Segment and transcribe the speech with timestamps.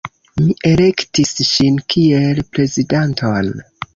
[0.43, 3.55] Mi elektis ŝin kiel prezidanton.